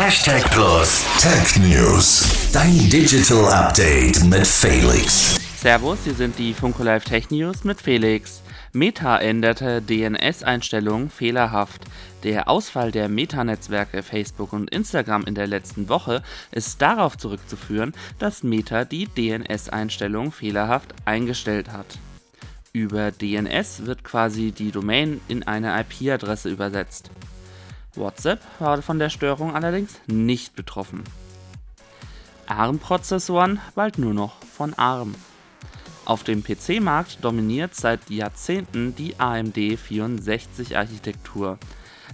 [0.00, 2.52] Hashtag Plus Tech News.
[2.52, 5.40] Dein Digital Update mit Felix.
[5.60, 8.40] Servus, hier sind die Funko Live Tech News mit Felix.
[8.72, 11.82] Meta änderte DNS-Einstellungen fehlerhaft.
[12.22, 16.22] Der Ausfall der Meta-Netzwerke Facebook und Instagram in der letzten Woche
[16.52, 21.98] ist darauf zurückzuführen, dass Meta die DNS-Einstellungen fehlerhaft eingestellt hat.
[22.72, 27.10] Über DNS wird quasi die Domain in eine IP-Adresse übersetzt.
[27.98, 31.04] WhatsApp war von der Störung allerdings nicht betroffen.
[32.46, 35.14] ARM-Prozessoren bald nur noch von ARM.
[36.06, 41.58] Auf dem PC-Markt dominiert seit Jahrzehnten die AMD 64-Architektur.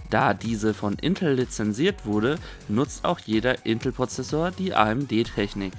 [0.09, 5.71] Da diese von Intel lizenziert wurde, nutzt auch jeder Intel-Prozessor die AMD-Technik.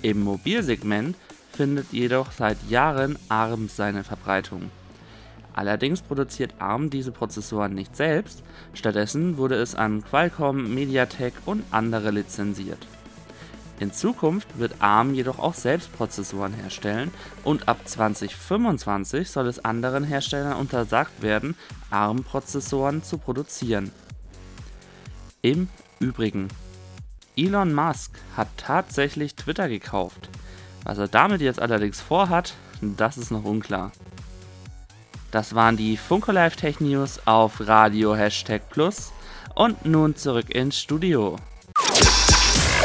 [0.00, 1.16] Im Mobilsegment
[1.52, 4.70] findet jedoch seit Jahren ARM seine Verbreitung.
[5.56, 8.42] Allerdings produziert ARM diese Prozessoren nicht selbst,
[8.74, 12.86] stattdessen wurde es an Qualcomm, Mediatek und andere lizenziert.
[13.80, 17.10] In Zukunft wird ARM jedoch auch selbst Prozessoren herstellen
[17.42, 21.56] und ab 2025 soll es anderen Herstellern untersagt werden,
[21.90, 23.90] ARM-Prozessoren zu produzieren.
[25.40, 25.68] Im
[26.00, 26.48] Übrigen,
[27.34, 30.28] Elon Musk hat tatsächlich Twitter gekauft.
[30.84, 33.92] Was er damit jetzt allerdings vorhat, das ist noch unklar.
[35.30, 39.12] Das waren die Funko Live Tech News auf Radio Hashtag Plus
[39.54, 41.36] und nun zurück ins Studio.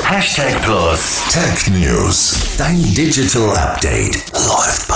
[0.03, 2.35] Hashtag Plus Tech News.
[2.57, 4.87] Dein Digital Update läuft